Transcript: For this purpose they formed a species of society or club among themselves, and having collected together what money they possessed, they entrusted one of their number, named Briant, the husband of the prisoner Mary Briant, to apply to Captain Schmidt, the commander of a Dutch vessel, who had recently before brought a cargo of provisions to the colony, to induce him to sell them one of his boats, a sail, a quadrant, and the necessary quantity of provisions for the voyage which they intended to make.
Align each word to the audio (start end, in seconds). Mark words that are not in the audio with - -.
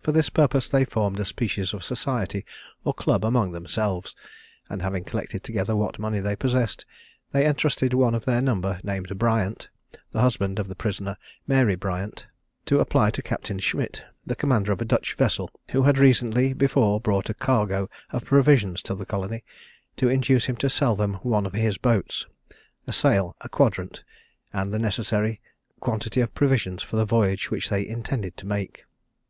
For 0.00 0.12
this 0.12 0.30
purpose 0.30 0.66
they 0.70 0.86
formed 0.86 1.20
a 1.20 1.26
species 1.26 1.74
of 1.74 1.84
society 1.84 2.46
or 2.84 2.94
club 2.94 3.22
among 3.22 3.52
themselves, 3.52 4.16
and 4.70 4.80
having 4.80 5.04
collected 5.04 5.44
together 5.44 5.76
what 5.76 5.98
money 5.98 6.20
they 6.20 6.36
possessed, 6.36 6.86
they 7.32 7.46
entrusted 7.46 7.92
one 7.92 8.14
of 8.14 8.24
their 8.24 8.40
number, 8.40 8.80
named 8.82 9.08
Briant, 9.18 9.68
the 10.10 10.22
husband 10.22 10.58
of 10.58 10.68
the 10.68 10.74
prisoner 10.74 11.18
Mary 11.46 11.74
Briant, 11.76 12.26
to 12.64 12.78
apply 12.80 13.10
to 13.10 13.20
Captain 13.20 13.58
Schmidt, 13.58 14.02
the 14.24 14.34
commander 14.34 14.72
of 14.72 14.80
a 14.80 14.86
Dutch 14.86 15.14
vessel, 15.16 15.50
who 15.72 15.82
had 15.82 15.98
recently 15.98 16.54
before 16.54 16.98
brought 16.98 17.28
a 17.28 17.34
cargo 17.34 17.90
of 18.08 18.24
provisions 18.24 18.80
to 18.84 18.94
the 18.94 19.04
colony, 19.04 19.44
to 19.98 20.08
induce 20.08 20.46
him 20.46 20.56
to 20.56 20.70
sell 20.70 20.96
them 20.96 21.16
one 21.22 21.44
of 21.44 21.52
his 21.52 21.76
boats, 21.76 22.24
a 22.86 22.92
sail, 22.94 23.36
a 23.42 23.50
quadrant, 23.50 24.02
and 24.50 24.72
the 24.72 24.78
necessary 24.78 25.42
quantity 25.78 26.22
of 26.22 26.32
provisions 26.34 26.82
for 26.82 26.96
the 26.96 27.04
voyage 27.04 27.50
which 27.50 27.68
they 27.68 27.86
intended 27.86 28.34
to 28.38 28.46
make. 28.46 28.86